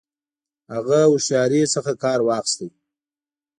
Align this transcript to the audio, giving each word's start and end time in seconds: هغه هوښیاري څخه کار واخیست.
هغه 0.73 0.99
هوښیاري 1.09 1.61
څخه 1.73 1.91
کار 2.03 2.19
واخیست. 2.27 2.59